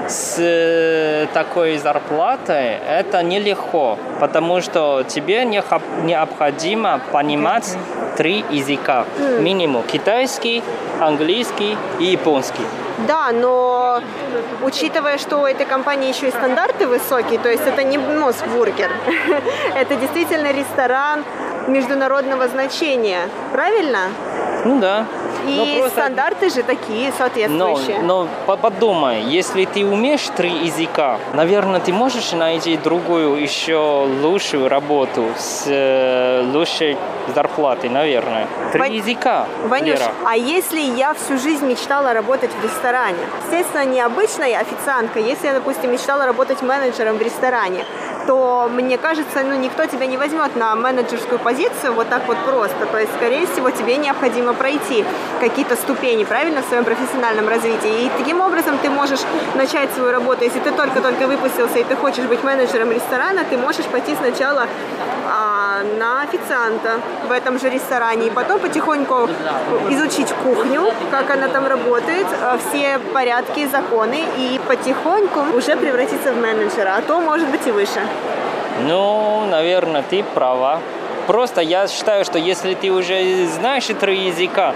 [0.08, 7.76] с э, такой зарплатой, это нелегко, потому что тебе необх- необходимо понимать
[8.16, 9.04] три языка.
[9.40, 10.62] Минимум китайский,
[11.00, 12.64] английский и японский.
[13.06, 14.00] Да, но
[14.62, 18.90] учитывая, что у этой компании еще и стандарты высокие, то есть это не Мосбургер,
[19.74, 21.24] это действительно ресторан
[21.68, 24.08] международного значения, правильно?
[24.64, 25.06] Ну да.
[25.44, 28.00] Но И просто- стандарты же такие Но, соответствующие.
[28.02, 34.68] но по- подумай, если ты умеешь три языка, наверное, ты можешь найти другую еще лучшую
[34.68, 36.96] работу с э, лучшей
[37.34, 38.46] зарплатой, наверное.
[38.72, 40.12] Три Вань- языка, Ванюш, Лера.
[40.24, 43.18] а если я всю жизнь мечтала работать в ресторане?
[43.50, 45.22] Естественно, не обычной официанткой.
[45.24, 47.84] Если я, допустим, мечтала работать менеджером в ресторане,
[48.26, 52.86] то, мне кажется, ну, никто тебя не возьмет на менеджерскую позицию вот так вот просто.
[52.86, 55.04] То есть, скорее всего, тебе необходимо пройти
[55.40, 58.06] какие-то ступени, правильно, в своем профессиональном развитии.
[58.06, 59.20] И таким образом ты можешь
[59.54, 60.44] начать свою работу.
[60.44, 64.66] Если ты только-только выпустился и ты хочешь быть менеджером ресторана, ты можешь пойти сначала
[65.28, 69.28] а, на официанта в этом же ресторане и потом потихоньку
[69.90, 76.36] изучить кухню, как она там работает, а, все порядки, законы и потихоньку уже превратиться в
[76.36, 78.00] менеджера, а то может быть и выше.
[78.86, 80.80] Ну, наверное, ты права.
[81.26, 84.74] Просто я считаю, что если ты уже знаешь три языка,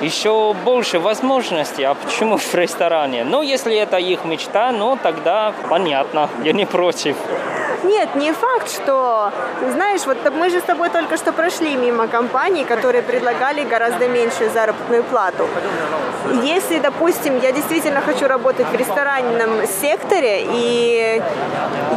[0.00, 1.84] еще больше возможностей.
[1.84, 3.24] А почему в ресторане?
[3.24, 7.16] Ну, если это их мечта, ну, тогда понятно, я не против.
[7.84, 9.30] Нет, не факт, что...
[9.72, 14.50] Знаешь, вот мы же с тобой только что прошли мимо компаний, которые предлагали гораздо меньшую
[14.50, 15.46] заработную плату.
[16.42, 21.22] Если, допустим, я действительно хочу работать в ресторанном секторе, и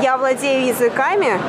[0.04, 1.40] я владею языками,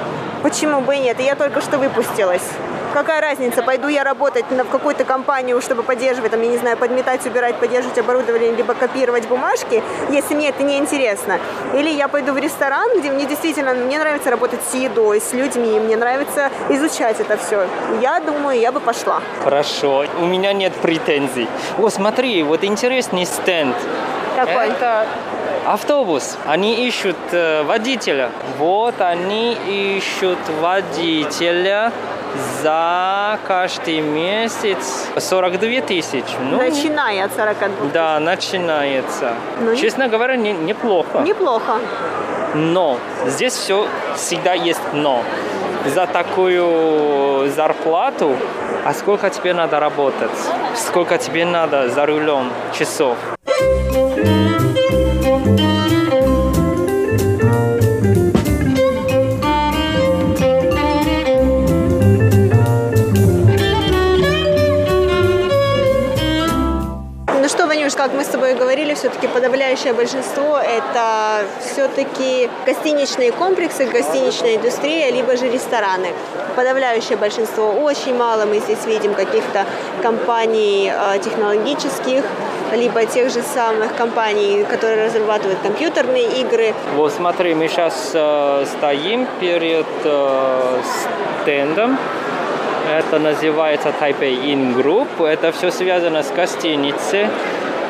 [0.42, 1.20] почему бы и нет?
[1.20, 2.48] Я только что выпустилась.
[2.92, 6.76] Какая разница, пойду я работать на, в какую-то компанию, чтобы поддерживать, там, я не знаю,
[6.76, 11.38] подметать, убирать, поддерживать оборудование, либо копировать бумажки, если мне это не интересно.
[11.74, 15.78] Или я пойду в ресторан, где мне действительно, мне нравится работать с едой, с людьми,
[15.78, 17.68] мне нравится изучать это все.
[18.00, 19.20] Я думаю, я бы пошла.
[19.44, 21.48] Хорошо, у меня нет претензий.
[21.78, 23.76] О, смотри, вот интересный стенд.
[24.36, 24.68] Какой?
[24.68, 25.06] Это
[25.66, 26.36] автобус.
[26.46, 28.30] Они ищут э, водителя.
[28.58, 31.92] Вот они ищут водителя
[32.62, 36.36] за каждый месяц 42 тысячи.
[36.50, 37.88] Ну, Начиная от 42.
[37.92, 39.34] Да, начинается.
[39.60, 41.20] Ну, Честно говоря, не- неплохо.
[41.20, 41.74] Неплохо.
[42.54, 45.22] Но здесь все всегда есть но.
[45.86, 48.36] За такую зарплату,
[48.84, 50.30] а сколько тебе надо работать?
[50.76, 53.16] Сколько тебе надо за рулем часов?
[68.00, 75.36] Как мы с тобой говорили, все-таки подавляющее большинство это все-таки гостиничные комплексы, гостиничная индустрия, либо
[75.36, 76.08] же рестораны.
[76.56, 77.72] Подавляющее большинство.
[77.72, 79.66] Очень мало мы здесь видим каких-то
[80.02, 82.24] компаний э, технологических,
[82.72, 86.74] либо тех же самых компаний, которые разрабатывают компьютерные игры.
[86.96, 90.80] Вот смотри, мы сейчас э, стоим перед э,
[91.42, 91.98] стендом.
[92.88, 95.24] Это называется Taipei In Group.
[95.24, 97.26] Это все связано с гостиницей.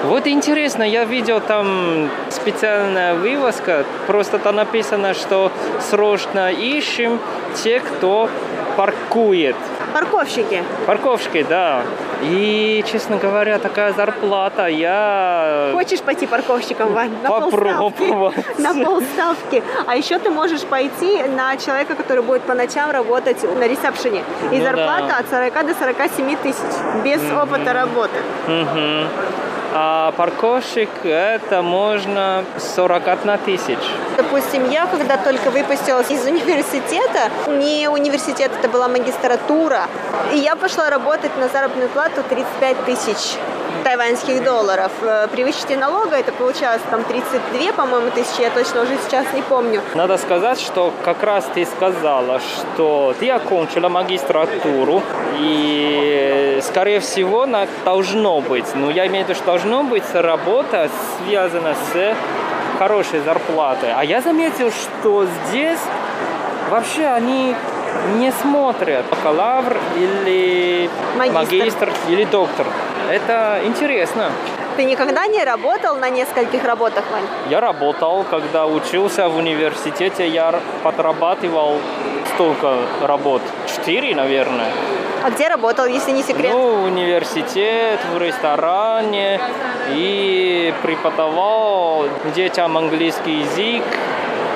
[0.04, 5.52] Вот интересно, я видел там специальная вывозка, просто там написано, что
[5.90, 7.18] срочно ищем
[7.62, 8.30] те, кто
[8.78, 9.56] паркует.
[9.92, 10.62] Парковщики.
[10.86, 11.82] Парковщики, да.
[12.22, 15.70] И, честно говоря, такая зарплата, я...
[15.72, 17.10] Хочешь пойти парковщиком, Вань?
[17.22, 18.34] На Попробовать.
[18.58, 19.62] На полставки.
[19.86, 24.22] А еще ты можешь пойти на человека, который будет по ночам работать на ресепшене.
[24.52, 25.18] И Ну зарплата да.
[25.18, 26.60] от 40 до 47 тысяч.
[27.04, 28.18] Без опыта работы.
[28.46, 29.08] Мгм.
[29.72, 33.78] А парковщик это можно 41 тысяч.
[34.16, 39.86] Допустим, я когда только выпустилась из университета, не университет, это была магистратура,
[40.32, 43.38] и я пошла работать на заработную плату 35 тысяч
[43.84, 44.92] тайваньских долларов.
[45.02, 49.42] Э, При вычете налога это получалось там 32, по-моему, тысячи, я точно уже сейчас не
[49.42, 49.80] помню.
[49.94, 55.02] Надо сказать, что как раз ты сказала, что ты окончила магистратуру,
[55.38, 60.88] и, скорее всего, на- должно быть, ну, я имею в виду, что должно быть работа,
[61.18, 62.14] связана с
[62.78, 63.90] хорошей зарплатой.
[63.96, 65.78] А я заметил, что здесь
[66.70, 67.54] вообще они
[68.18, 71.34] не смотрят бакалавр или Магистр.
[71.34, 72.66] магистр или доктор.
[73.10, 74.30] Это интересно.
[74.76, 77.24] Ты никогда не работал на нескольких работах, Вань?
[77.50, 80.54] Я работал, когда учился в университете, я
[80.84, 81.78] подрабатывал
[82.34, 83.42] столько работ.
[83.66, 84.70] Четыре, наверное.
[85.24, 86.52] А где работал, если не секрет?
[86.52, 89.40] Ну, университет, в ресторане
[89.90, 92.04] и преподавал
[92.34, 93.82] детям английский язык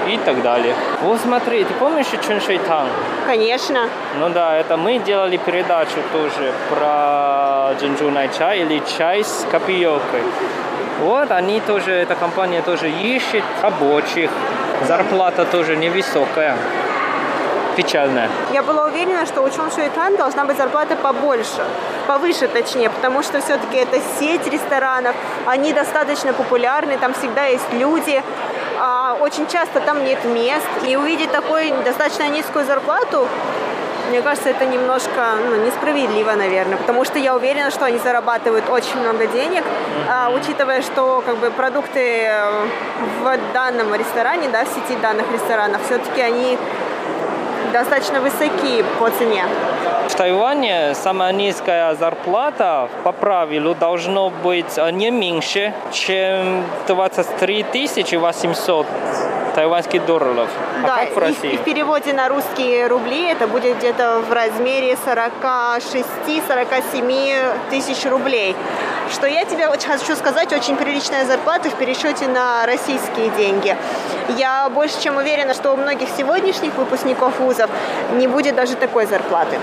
[0.09, 0.75] и так далее.
[1.03, 2.89] Вот смотри, ты помнишь Чун Шейтан?
[3.27, 3.89] Конечно.
[4.19, 10.23] Ну да, это мы делали передачу тоже про джинджунай чай или чай с копиёкой.
[11.01, 14.31] Вот они тоже, эта компания тоже ищет рабочих.
[14.87, 16.57] Зарплата тоже невысокая.
[17.77, 18.29] Печальная.
[18.53, 21.65] Я была уверена, что у Чон Шуэтан должна быть зарплата побольше,
[22.07, 28.23] повыше точнее, потому что все-таки это сеть ресторанов, они достаточно популярны, там всегда есть люди,
[28.79, 33.29] а очень часто там нет мест, и увидеть такую достаточно низкую зарплату,
[34.11, 38.99] мне кажется, это немножко ну, несправедливо, наверное, потому что я уверена, что они зарабатывают очень
[39.01, 39.65] много денег,
[40.09, 42.67] а, учитывая, что как бы продукты э,
[43.23, 46.59] в данном ресторане, да, в сети данных ресторанов, все-таки они
[47.75, 49.45] достаточно высоки по цене.
[50.09, 57.67] В Тайване самая низкая зарплата по правилу должно быть э, не меньше, чем 23
[58.17, 58.87] 800
[59.57, 60.49] тайваньских долларов.
[60.85, 61.55] А да, как в и, России?
[61.55, 68.55] и в переводе на русские рубли это будет где-то в размере 46-47 тысяч рублей.
[69.13, 73.77] Что я тебе хочу сказать, очень приличная зарплата в пересчете на российские деньги.
[74.37, 77.71] Я больше чем уверена, что у многих сегодняшних выпускников вузов
[78.13, 79.59] не будет даже такой зарплаты.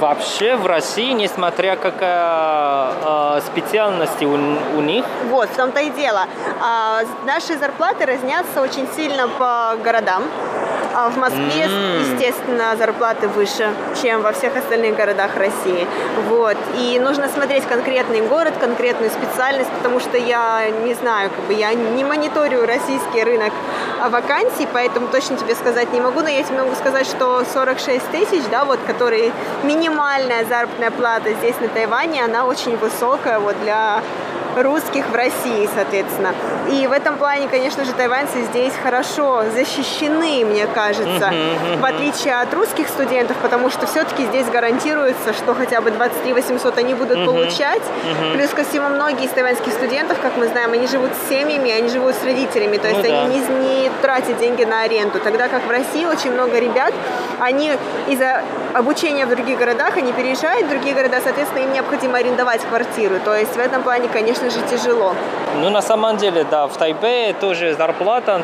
[0.00, 2.90] Вообще в России, несмотря какая
[3.36, 6.24] э, специальность у, у них, Вот, в том-то и дело.
[6.60, 10.24] А, наши зарплаты разнятся очень сильно по городам.
[10.96, 12.00] А в Москве, М.
[12.02, 13.68] естественно, зарплаты выше,
[14.00, 15.88] чем во всех остальных городах России.
[16.28, 16.56] Вот.
[16.78, 18.54] И нужно смотреть конкретный город,
[18.84, 23.50] конкретную специальность, потому что я не знаю, как бы я не мониторю российский рынок
[24.10, 28.42] вакансий, поэтому точно тебе сказать не могу, но я тебе могу сказать, что 46 тысяч,
[28.50, 29.32] да, вот, которые
[29.62, 34.02] минимальная заработная плата здесь на Тайване, она очень высокая вот для
[34.56, 36.34] русских в России, соответственно.
[36.70, 41.32] И в этом плане, конечно же, тайваньцы здесь хорошо защищены, мне кажется,
[41.78, 46.78] в отличие от русских студентов, потому что все-таки здесь гарантируется, что хотя бы 23 800
[46.78, 47.82] они будут получать.
[48.32, 51.88] Плюс ко всему, многие из тайваньских студентов, как мы знаем, они живут с семьями, они
[51.88, 53.24] живут с родителями, то Ну есть да.
[53.24, 55.18] они не, не тратят деньги на аренду.
[55.20, 56.92] Тогда как в России очень много ребят,
[57.40, 57.72] они
[58.08, 58.42] из-за
[58.72, 63.16] обучения в других городах, они переезжают в другие города, соответственно, им необходимо арендовать квартиру.
[63.24, 65.14] То есть в этом плане, конечно же, тяжело.
[65.60, 68.42] ну на самом деле, да, в Тайбэе тоже зарплата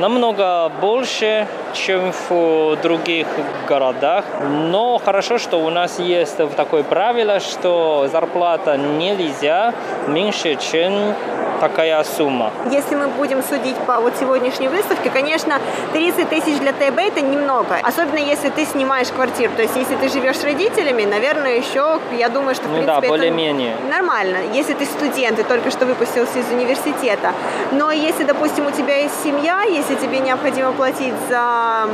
[0.00, 3.26] намного больше, чем в других
[3.68, 4.24] городах.
[4.70, 9.72] Но хорошо, что у нас есть такое правило, что зарплата нельзя
[10.08, 11.14] меньше, чем
[11.60, 12.50] такая сумма.
[12.70, 15.58] Если мы будем судить по вот сегодняшней выставке, конечно,
[15.94, 17.78] 30 тысяч для Тайбэя это немного.
[17.82, 19.52] Особенно если ты снимаешь квартиру.
[19.56, 23.00] То есть если ты живешь с родителями, наверное, еще, я думаю, что в Ну принципе
[23.00, 23.74] да, более-менее.
[23.88, 24.36] нормально.
[24.52, 27.32] Если ты студент и только что выпустился из университета.
[27.72, 31.88] Но если, допустим, у тебя есть семья, если тебе необходимо платить за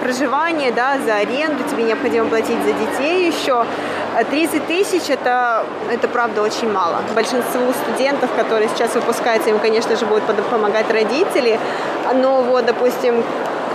[0.00, 3.64] проживание, да, за аренду, тебе необходимо платить за детей еще,
[4.18, 6.98] э, 30 тысяч это, это правда очень мало.
[7.14, 11.58] Большинству студентов, которые сейчас выпускаются, им, конечно же, будут помогать родители.
[12.14, 13.24] Но вот, допустим,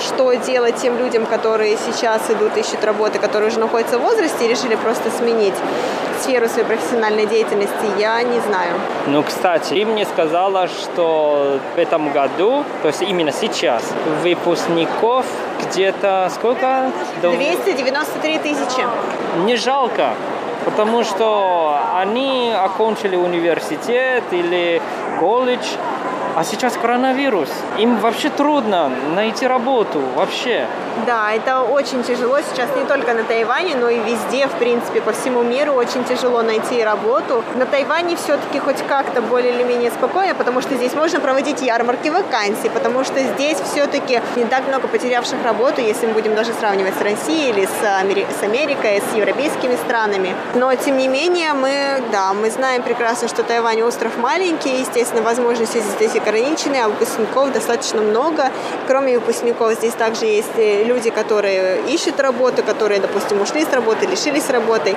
[0.02, 4.48] что делать тем людям, которые сейчас идут, ищут работы, которые уже находятся в возрасте и
[4.48, 5.54] решили просто сменить
[6.22, 8.74] сферу своей профессиональной деятельности, я не знаю.
[9.08, 13.84] Ну, кстати, ты мне сказала, что в этом году, то есть именно сейчас,
[14.24, 15.26] выпускников
[15.68, 16.92] где-то сколько?
[17.22, 18.82] До- 293 тысячи.
[19.46, 20.14] Не жалко,
[20.66, 24.82] потому что они окончили университет или
[25.20, 25.66] колледж,
[26.38, 27.50] а сейчас коронавирус.
[27.80, 30.68] Им вообще трудно найти работу, вообще.
[31.08, 35.14] Да, это очень тяжело сейчас не только на Тайване, но и везде, в принципе, по
[35.14, 37.44] всему миру очень тяжело найти работу.
[37.56, 42.10] На Тайване все-таки хоть как-то более или менее спокойно, потому что здесь можно проводить ярмарки
[42.10, 46.94] вакансий, потому что здесь все-таки не так много потерявших работу, если мы будем даже сравнивать
[47.00, 50.36] с Россией или с, Амери- с Америкой, с европейскими странами.
[50.54, 55.80] Но, тем не менее, мы, да, мы знаем прекрасно, что Тайвань остров маленький, естественно, возможности
[55.80, 58.52] здесь ограничены, а выпускников достаточно много.
[58.88, 64.06] Кроме выпускников, здесь также есть э, люди, которые ищут работу, которые, допустим, ушли с работы,
[64.06, 64.96] лишились работы.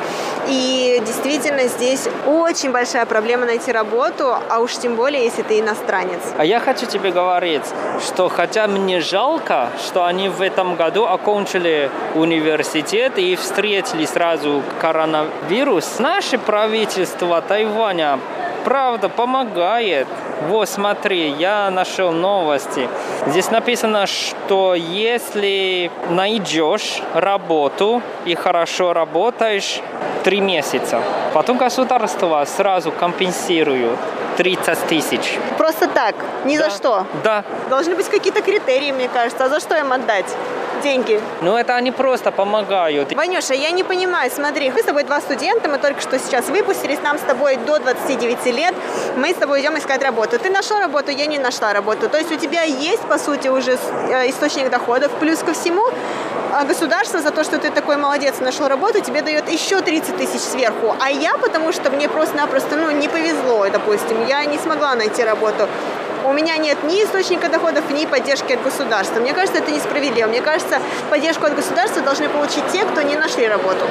[0.48, 6.20] И действительно здесь очень большая проблема найти работу, а уж тем более, если ты иностранец.
[6.36, 7.64] А я хочу тебе говорить,
[8.04, 15.98] что хотя мне жалко, что они в этом году окончили университет и встретили сразу коронавирус,
[15.98, 18.18] наше правительство Тайваня
[18.64, 20.06] правда помогает.
[20.48, 22.88] Вот, смотри, я нашел новости.
[23.26, 29.80] Здесь написано, что если найдешь работу и хорошо работаешь
[30.24, 31.00] три месяца,
[31.34, 33.98] потом государство сразу компенсирует
[34.36, 35.38] 30 тысяч.
[35.58, 36.70] Просто так, ни за Да.
[36.70, 37.06] что.
[37.22, 39.44] Да, Должны быть какие-то критерии, мне кажется.
[39.44, 40.26] А за что им отдать
[40.82, 41.20] деньги?
[41.40, 43.12] но это они просто помогают.
[43.14, 47.00] Ванюша, я не понимаю, смотри, мы с тобой два студента, мы только что сейчас выпустились,
[47.02, 48.74] нам с тобой до 29 лет,
[49.16, 50.38] мы с тобой идем искать работу.
[50.38, 52.08] Ты нашел работу, я не нашла работу.
[52.08, 53.78] То есть у тебя есть, по сути, уже
[54.10, 55.10] э, источник доходов.
[55.20, 55.82] Плюс ко всему,
[56.52, 60.40] а государство за то, что ты такой молодец, нашел работу, тебе дает еще 30 тысяч
[60.40, 60.94] сверху.
[61.00, 65.68] А я, потому что мне просто-напросто, ну, не повезло, допустим, я не смогла найти работу.
[66.24, 69.20] У меня нет ни источника доходов, ни поддержки от государства.
[69.20, 70.28] Мне кажется, это несправедливо.
[70.28, 73.84] Мне кажется, поддержку от государства должны получить те, кто не нашли работу.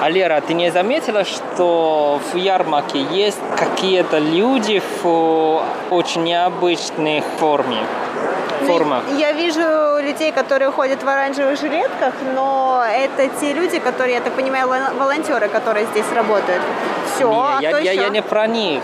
[0.00, 7.78] А Лера, ты не заметила, что в ярмарке есть какие-то люди в очень необычных форме?
[8.66, 9.04] формах?
[9.16, 9.60] Я вижу
[10.02, 14.96] людей, которые ходят в оранжевых жилетках, но это те люди, которые, я так понимаю, волон-
[14.98, 16.60] волонтеры, которые здесь работают.
[17.14, 18.02] Все, Не, а я, я, еще?
[18.02, 18.82] я не про них.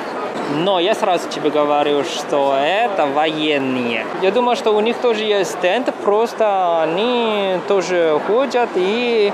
[0.50, 4.06] Но я сразу тебе говорю, что это военные.
[4.22, 9.32] Я думаю, что у них тоже есть стенд, просто они тоже ходят и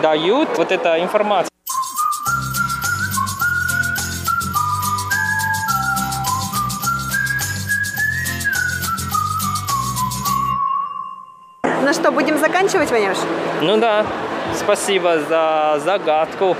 [0.00, 1.50] дают вот эту информацию.
[11.82, 13.18] Ну что, будем заканчивать, Ванюш?
[13.60, 14.06] Ну да,
[14.54, 16.56] спасибо за загадку.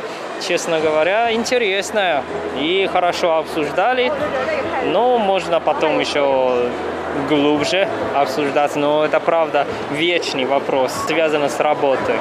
[0.47, 2.23] Честно говоря, интересная.
[2.59, 4.13] И хорошо обсуждали.
[4.85, 6.69] Но можно потом еще
[7.29, 8.77] глубже обсуждать.
[8.77, 12.17] Но это правда вечный вопрос, связанный с работой.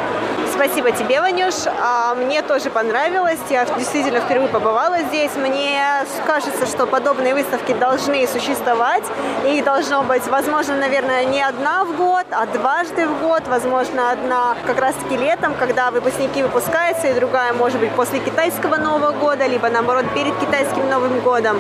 [0.56, 1.56] Спасибо тебе, Ванюш.
[1.82, 3.40] А, Мне тоже понравилось.
[3.50, 5.32] Я действительно впервые побывала здесь.
[5.36, 5.82] Мне
[6.28, 9.04] кажется, что подобные выставки должны существовать.
[9.48, 13.48] И должно быть, возможно, наверное, не одна в год, а дважды в год.
[13.48, 19.12] Возможно, одна как раз-таки летом, когда выпускники выпускаются, и другая, может быть, после китайского Нового
[19.12, 21.60] года, либо, наоборот, перед китайским Новым годом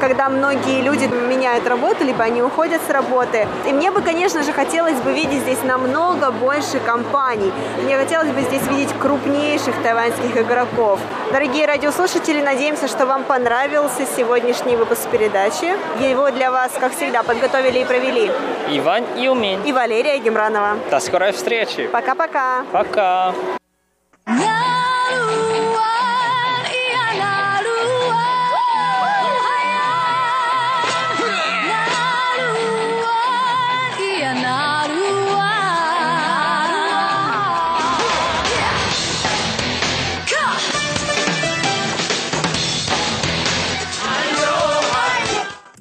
[0.00, 3.46] когда многие люди меняют работу, либо они уходят с работы.
[3.68, 7.52] И мне бы, конечно же, хотелось бы видеть здесь намного больше компаний.
[7.84, 10.98] Мне хотелось бы здесь видеть крупнейших тайваньских игроков.
[11.32, 15.76] Дорогие радиослушатели, надеемся, что вам понравился сегодняшний выпуск передачи.
[16.00, 18.30] Его для вас, как всегда, подготовили и провели
[18.70, 19.62] Иван Юмин.
[19.62, 20.76] и Валерия Гемранова.
[20.90, 21.88] До скорой встречи.
[21.92, 22.64] Пока-пока!
[22.72, 23.32] Пока.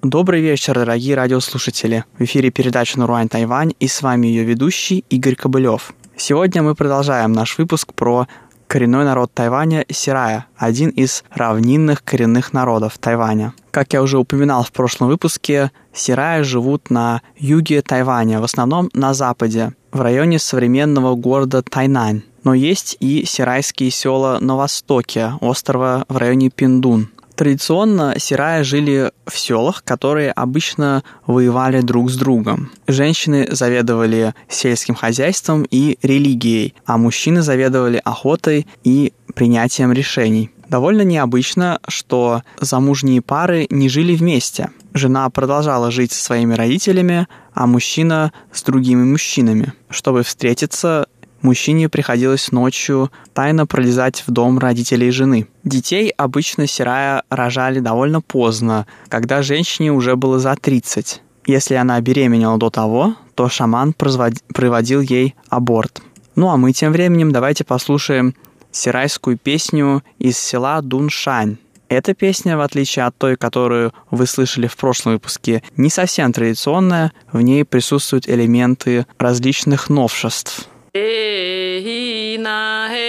[0.09, 2.03] Добрый вечер, дорогие радиослушатели.
[2.17, 5.93] В эфире передача «Наруань Тайвань» и с вами ее ведущий Игорь Кобылев.
[6.17, 8.27] Сегодня мы продолжаем наш выпуск про
[8.65, 13.53] коренной народ Тайваня– Сирая, один из равнинных коренных народов Тайваня.
[13.69, 19.13] Как я уже упоминал в прошлом выпуске, Сирая живут на юге Тайваня, в основном на
[19.13, 22.23] западе, в районе современного города Тайнань.
[22.43, 27.09] Но есть и сирайские села на востоке острова в районе Пиндун.
[27.39, 32.69] Традиционно сирая жили в селах, которые обычно воевали друг с другом.
[32.85, 40.49] Женщины заведовали сельским хозяйством и религией, а мужчины заведовали охотой и принятием решений.
[40.67, 44.71] Довольно необычно, что замужние пары не жили вместе.
[44.93, 49.71] Жена продолжала жить со своими родителями, а мужчина с другими мужчинами.
[49.89, 51.07] Чтобы встретиться,
[51.41, 55.47] мужчине приходилось ночью тайно пролезать в дом родителей жены.
[55.63, 61.21] Детей обычно Сирая рожали довольно поздно, когда женщине уже было за 30.
[61.45, 66.01] Если она беременела до того, то шаман проводил ей аборт.
[66.35, 68.35] Ну а мы тем временем давайте послушаем
[68.71, 71.57] сирайскую песню из села Дуншань.
[71.89, 77.11] Эта песня, в отличие от той, которую вы слышали в прошлом выпуске, не совсем традиционная,
[77.31, 80.69] в ней присутствуют элементы различных новшеств.
[80.95, 83.08] Ehina he.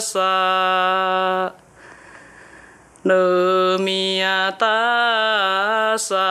[0.00, 1.52] sa
[4.56, 5.20] tasa
[5.92, 6.30] Nemiatasa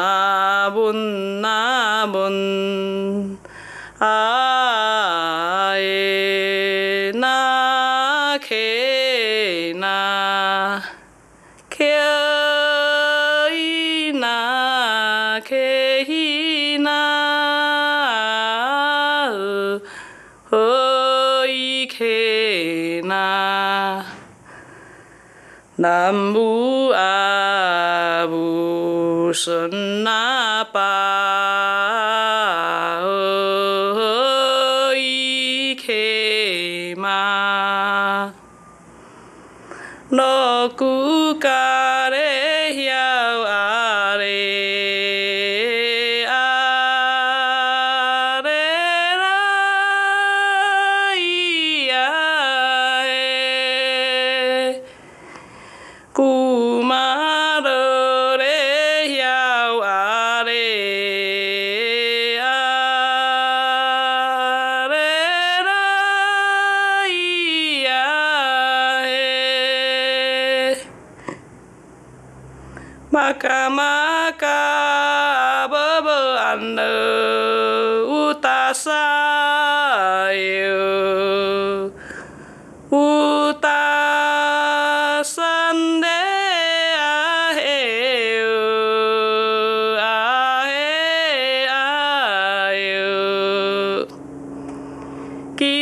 [25.81, 28.45] namu abu
[29.33, 30.80] senapa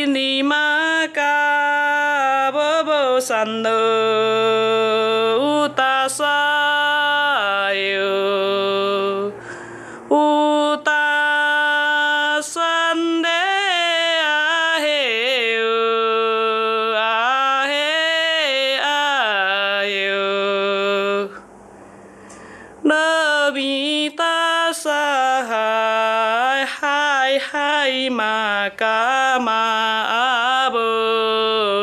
[0.00, 3.78] đi ni ma ca bơ bơ san nơ
[5.76, 6.49] ta sa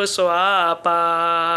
[0.08, 1.57] ස්වාපා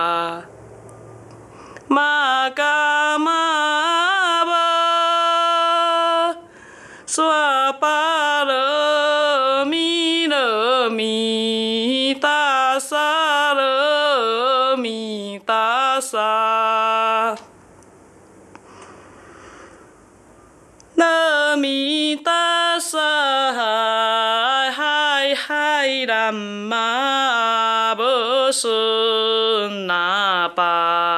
[28.52, 31.09] 是那把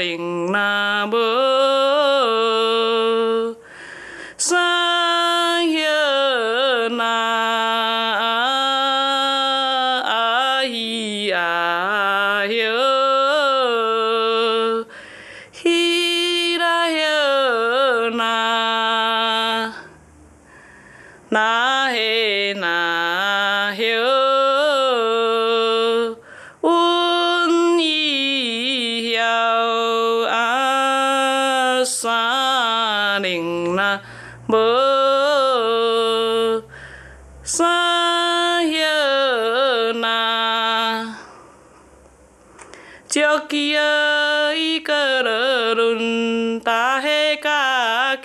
[0.00, 0.20] ริง
[0.56, 0.70] นา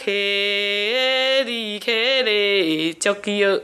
[0.08, 3.62] 切里切里，扎基尔，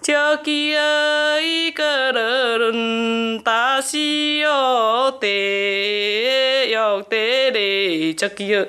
[0.00, 8.66] 扎基尔一个罗伦达西奥，地沃地里扎基尔，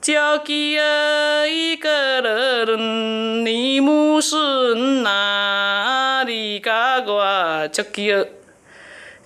[0.00, 8.26] 扎基尔一个罗伦尼姆斯纳里加瓦扎基尔。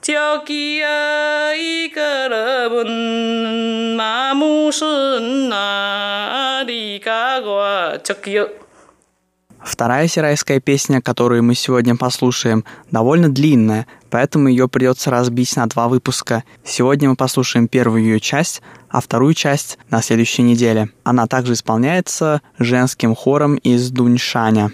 [0.04, 2.88] 저기야 이거러분
[3.98, 5.50] 나무순
[6.70, 8.60] 나리가와 저기요
[9.62, 15.90] Вторая сирайская песня, которую мы сегодня послушаем, довольно длинная, поэтому ее придется разбить на два
[15.90, 16.44] выпуска.
[16.64, 20.90] Сегодня мы послушаем первую ее часть, а вторую часть на следующей неделе.
[21.04, 24.72] Она также исполняется женским хором из Дуньшаня.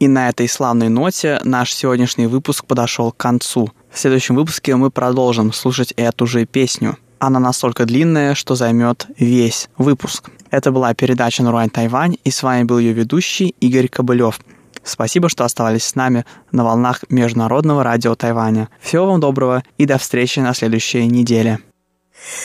[0.00, 3.70] И на этой славной ноте наш сегодняшний выпуск подошел к концу.
[3.90, 6.98] В следующем выпуске мы продолжим слушать эту же песню.
[7.18, 10.30] Она настолько длинная, что займет весь выпуск.
[10.50, 14.40] Это была передача «Нурань Тайвань», и с вами был ее ведущий Игорь Кобылев.
[14.82, 18.68] Спасибо, что оставались с нами на волнах Международного радио Тайваня.
[18.80, 21.60] Всего вам доброго и до встречи на следующей неделе.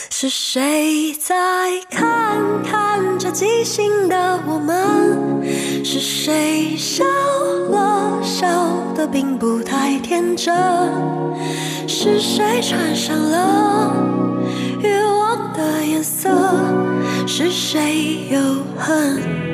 [0.09, 1.35] 是谁在
[1.91, 5.43] 看看着即兴的我们？
[5.85, 7.03] 是谁笑
[7.70, 8.46] 了，笑
[8.94, 10.54] 得并不太天真？
[11.86, 13.94] 是谁穿上了
[14.80, 16.30] 欲望的颜色？
[17.26, 18.38] 是谁又
[18.76, 19.51] 恨？